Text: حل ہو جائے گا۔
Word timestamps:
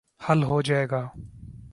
حل 0.29 0.43
ہو 0.43 0.61
جائے 0.61 0.87
گا۔ 0.91 1.07